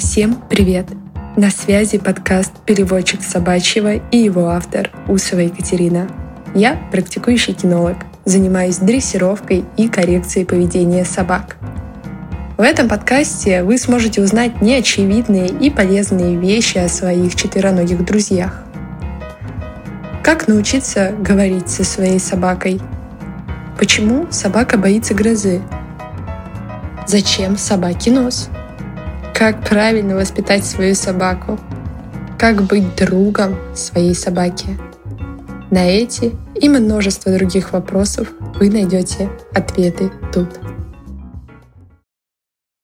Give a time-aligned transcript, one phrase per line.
[0.00, 0.86] Всем привет!
[1.36, 6.08] На связи подкаст «Переводчик собачьего» и его автор Усова Екатерина.
[6.54, 11.58] Я практикующий кинолог, занимаюсь дрессировкой и коррекцией поведения собак.
[12.56, 18.64] В этом подкасте вы сможете узнать неочевидные и полезные вещи о своих четвероногих друзьях.
[20.22, 22.80] Как научиться говорить со своей собакой?
[23.78, 25.60] Почему собака боится грозы?
[27.06, 28.48] Зачем собаке нос?
[29.40, 31.58] Как правильно воспитать свою собаку?
[32.38, 34.78] Как быть другом своей собаки?
[35.70, 40.59] На эти и множество других вопросов вы найдете ответы тут.